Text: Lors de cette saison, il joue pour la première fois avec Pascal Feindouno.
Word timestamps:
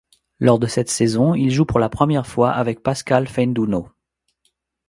Lors 0.39 0.57
de 0.57 0.65
cette 0.65 0.89
saison, 0.89 1.35
il 1.35 1.51
joue 1.51 1.63
pour 1.63 1.77
la 1.77 1.87
première 1.87 2.25
fois 2.25 2.49
avec 2.49 2.81
Pascal 2.81 3.27
Feindouno. 3.27 3.87